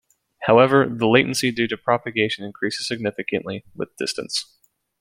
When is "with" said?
3.75-3.95